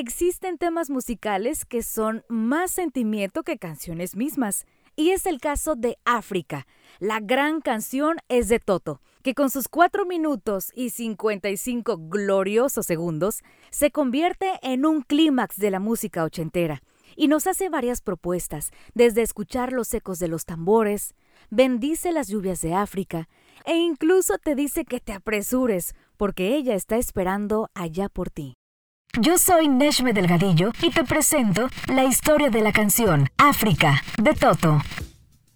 [0.00, 4.64] Existen temas musicales que son más sentimiento que canciones mismas.
[4.94, 6.68] Y es el caso de África.
[7.00, 13.42] La gran canción es de Toto, que con sus 4 minutos y 55 gloriosos segundos
[13.70, 16.80] se convierte en un clímax de la música ochentera
[17.16, 21.16] y nos hace varias propuestas, desde escuchar los ecos de los tambores,
[21.50, 23.28] bendice las lluvias de África
[23.64, 28.57] e incluso te dice que te apresures porque ella está esperando allá por ti.
[29.20, 34.80] Yo soy Neshme Delgadillo y te presento la historia de la canción África de Toto.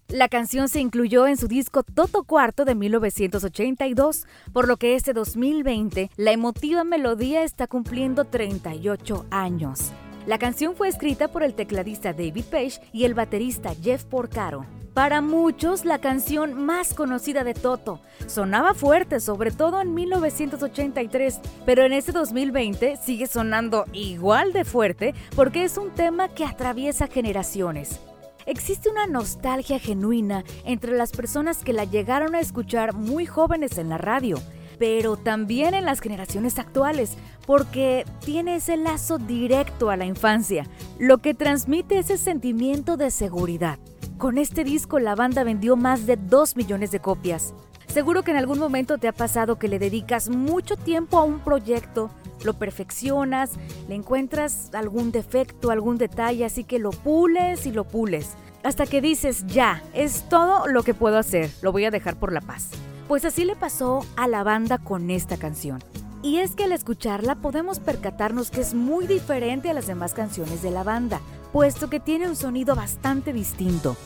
[0.09, 5.13] La canción se incluyó en su disco Toto Cuarto de 1982, por lo que este
[5.13, 9.93] 2020 la emotiva melodía está cumpliendo 38 años.
[10.25, 14.65] La canción fue escrita por el tecladista David Page y el baterista Jeff Porcaro.
[14.93, 21.83] Para muchos, la canción más conocida de Toto sonaba fuerte, sobre todo en 1983, pero
[21.83, 27.99] en este 2020 sigue sonando igual de fuerte porque es un tema que atraviesa generaciones.
[28.45, 33.89] Existe una nostalgia genuina entre las personas que la llegaron a escuchar muy jóvenes en
[33.89, 34.37] la radio,
[34.77, 40.65] pero también en las generaciones actuales, porque tiene ese lazo directo a la infancia,
[40.99, 43.79] lo que transmite ese sentimiento de seguridad.
[44.17, 47.53] Con este disco la banda vendió más de 2 millones de copias.
[47.87, 51.39] Seguro que en algún momento te ha pasado que le dedicas mucho tiempo a un
[51.39, 52.09] proyecto,
[52.43, 53.51] lo perfeccionas,
[53.87, 58.35] le encuentras algún defecto, algún detalle, así que lo pules y lo pules.
[58.63, 62.31] Hasta que dices, ya, es todo lo que puedo hacer, lo voy a dejar por
[62.31, 62.69] la paz.
[63.07, 65.83] Pues así le pasó a la banda con esta canción.
[66.21, 70.61] Y es que al escucharla podemos percatarnos que es muy diferente a las demás canciones
[70.61, 71.19] de la banda,
[71.51, 73.97] puesto que tiene un sonido bastante distinto.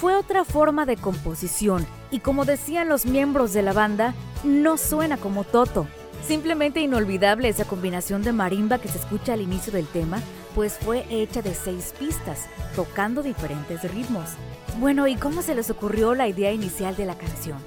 [0.00, 5.16] Fue otra forma de composición y como decían los miembros de la banda, no suena
[5.16, 5.88] como Toto.
[6.24, 10.22] Simplemente inolvidable esa combinación de marimba que se escucha al inicio del tema,
[10.54, 14.30] pues fue hecha de seis pistas, tocando diferentes ritmos.
[14.78, 17.58] Bueno, ¿y cómo se les ocurrió la idea inicial de la canción?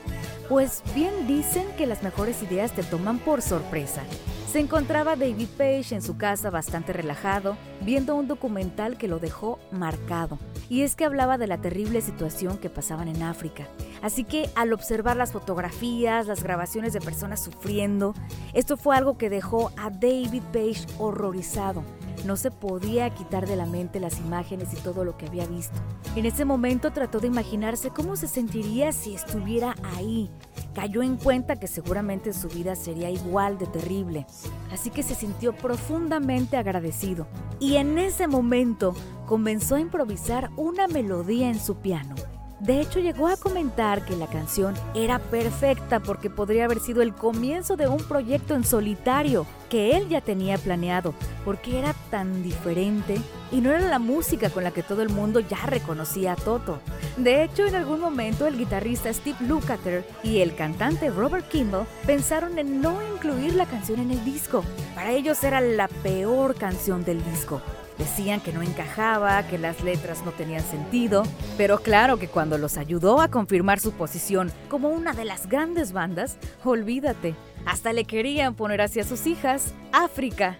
[0.49, 4.03] Pues bien dicen que las mejores ideas te toman por sorpresa.
[4.49, 9.59] Se encontraba David Page en su casa bastante relajado, viendo un documental que lo dejó
[9.71, 10.39] marcado.
[10.69, 13.67] Y es que hablaba de la terrible situación que pasaban en África.
[14.01, 18.13] Así que al observar las fotografías, las grabaciones de personas sufriendo,
[18.53, 21.83] esto fue algo que dejó a David Page horrorizado.
[22.25, 25.77] No se podía quitar de la mente las imágenes y todo lo que había visto.
[26.15, 30.29] En ese momento trató de imaginarse cómo se sentiría si estuviera ahí.
[30.73, 34.27] Cayó en cuenta que seguramente su vida sería igual de terrible,
[34.71, 37.27] así que se sintió profundamente agradecido.
[37.59, 38.93] Y en ese momento
[39.25, 42.15] comenzó a improvisar una melodía en su piano.
[42.59, 47.13] De hecho, llegó a comentar que la canción era perfecta porque podría haber sido el
[47.13, 51.13] comienzo de un proyecto en solitario que él ya tenía planeado,
[51.45, 55.39] porque era tan diferente y no era la música con la que todo el mundo
[55.39, 56.79] ya reconocía a Toto.
[57.15, 62.57] De hecho, en algún momento el guitarrista Steve Lukather y el cantante Robert Kimball pensaron
[62.57, 64.63] en no incluir la canción en el disco.
[64.95, 67.61] Para ellos era la peor canción del disco.
[67.97, 71.23] Decían que no encajaba, que las letras no tenían sentido,
[71.57, 75.93] pero claro que cuando los ayudó a confirmar su posición como una de las grandes
[75.93, 77.35] bandas, olvídate,
[77.65, 80.57] hasta le querían poner hacia sus hijas África.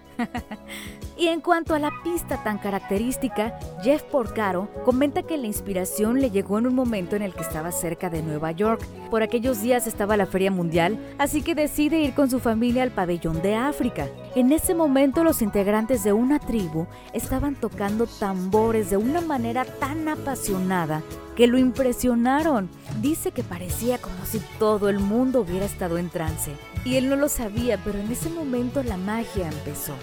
[1.18, 6.30] Y en cuanto a la pista tan característica, Jeff Porcaro comenta que la inspiración le
[6.30, 8.86] llegó en un momento en el que estaba cerca de Nueva York.
[9.10, 12.92] Por aquellos días estaba la Feria Mundial, así que decide ir con su familia al
[12.92, 14.06] pabellón de África.
[14.36, 20.06] En ese momento los integrantes de una tribu estaban tocando tambores de una manera tan
[20.06, 21.02] apasionada
[21.34, 22.68] que lo impresionaron.
[23.00, 26.52] Dice que parecía como si todo el mundo hubiera estado en trance.
[26.84, 29.94] Y él no lo sabía, pero en ese momento la magia empezó.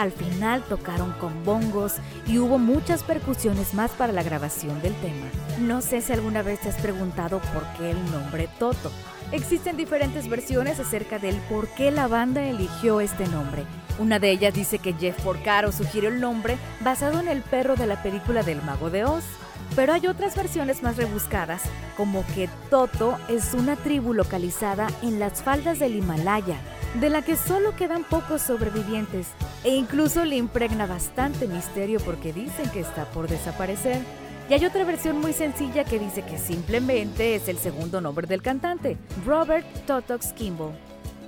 [0.00, 1.96] Al final tocaron con bongos
[2.26, 5.26] y hubo muchas percusiones más para la grabación del tema.
[5.58, 8.90] No sé si alguna vez te has preguntado por qué el nombre Toto.
[9.30, 13.66] Existen diferentes versiones acerca del por qué la banda eligió este nombre.
[13.98, 17.86] Una de ellas dice que Jeff Porcaro sugirió el nombre basado en el perro de
[17.86, 19.24] la película del Mago de Oz.
[19.76, 21.60] Pero hay otras versiones más rebuscadas,
[21.98, 26.56] como que Toto es una tribu localizada en las faldas del Himalaya,
[26.94, 29.28] de la que solo quedan pocos sobrevivientes
[29.62, 34.02] e incluso le impregna bastante misterio porque dicen que está por desaparecer.
[34.48, 38.42] Y hay otra versión muy sencilla que dice que simplemente es el segundo nombre del
[38.42, 40.72] cantante, Robert Totox Kimball.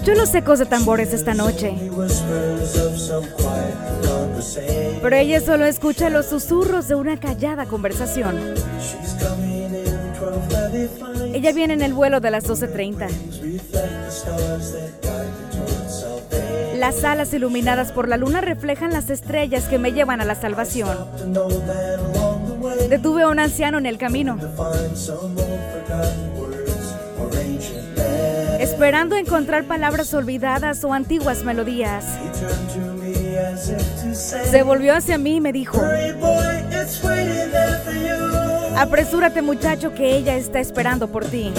[0.00, 1.74] Escucho los ecos de tambores esta noche.
[5.02, 8.54] Pero ella solo escucha los susurros de una callada conversación.
[11.34, 13.10] Ella viene en el vuelo de las 12.30.
[16.78, 20.96] Las alas iluminadas por la luna reflejan las estrellas que me llevan a la salvación.
[22.88, 24.38] Detuve a un anciano en el camino
[28.80, 32.02] esperando encontrar palabras olvidadas o antiguas melodías.
[34.22, 35.78] Se volvió hacia mí y me dijo,
[38.78, 41.52] apresúrate muchacho que ella está esperando por ti.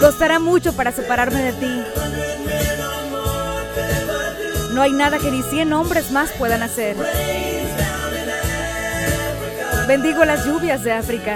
[0.00, 1.82] Costará mucho para separarme de ti.
[4.72, 6.96] No hay nada que ni cien hombres más puedan hacer.
[9.88, 11.34] Bendigo las lluvias de África.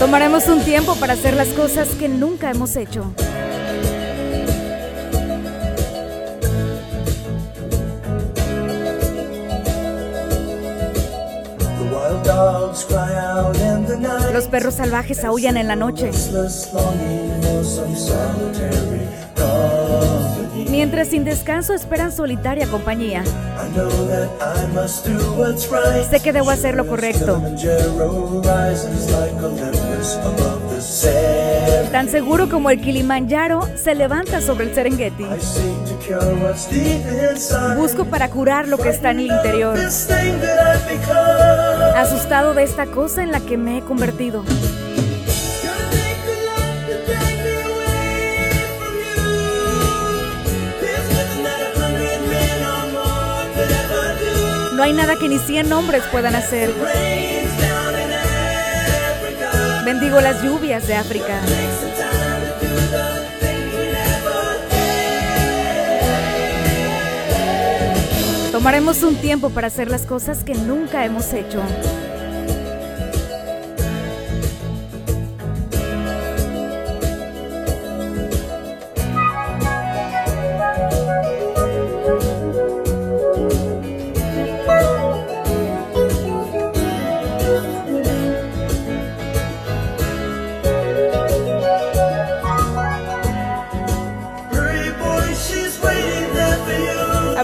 [0.00, 3.14] Tomaremos un tiempo para hacer las cosas que nunca hemos hecho.
[14.32, 16.10] Los perros salvajes aullan en la noche.
[20.74, 23.22] Mientras sin descanso esperan solitaria compañía.
[26.10, 27.40] Sé que debo hacer lo correcto.
[31.92, 35.24] Tan seguro como el Kilimanjaro se levanta sobre el Serengeti.
[37.76, 39.78] Busco para curar lo que está en el interior.
[41.94, 44.42] Asustado de esta cosa en la que me he convertido.
[54.74, 56.74] No hay nada que ni cien hombres puedan hacer.
[59.84, 61.40] Bendigo las lluvias de África.
[68.50, 71.60] Tomaremos un tiempo para hacer las cosas que nunca hemos hecho.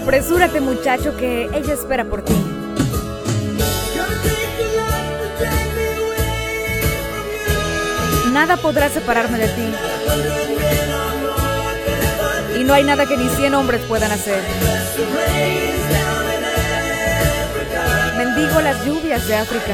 [0.01, 2.33] Apresúrate muchacho que ella espera por ti.
[8.33, 9.73] Nada podrá separarme de ti.
[12.59, 14.41] Y no hay nada que ni cien hombres puedan hacer.
[18.17, 19.73] Bendigo las lluvias de África.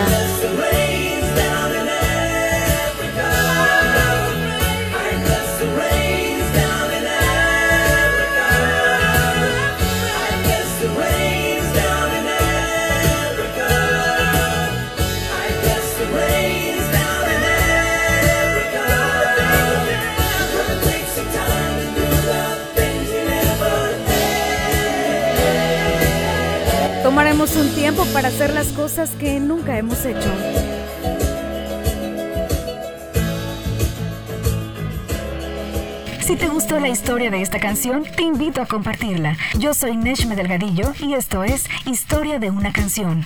[27.59, 30.29] Un tiempo para hacer las cosas que nunca hemos hecho.
[36.21, 39.37] Si te gustó la historia de esta canción, te invito a compartirla.
[39.57, 43.25] Yo soy Neshme Delgadillo y esto es Historia de una canción.